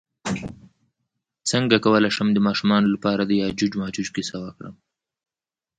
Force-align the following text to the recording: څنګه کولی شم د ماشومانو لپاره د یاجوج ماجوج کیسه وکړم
څنګه 1.49 1.75
کولی 1.85 2.11
شم 2.15 2.27
د 2.33 2.39
ماشومانو 2.47 2.87
لپاره 2.95 3.21
د 3.25 3.31
یاجوج 3.43 3.71
ماجوج 3.81 4.07
کیسه 4.15 4.35
وکړم 4.41 4.75